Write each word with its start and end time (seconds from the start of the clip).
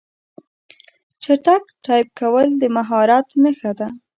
چټک 1.23 1.63
ټایپ 1.85 2.07
کول 2.19 2.47
د 2.61 2.63
مهارت 2.77 3.27
نښه 3.43 3.71
ده. 3.79 3.87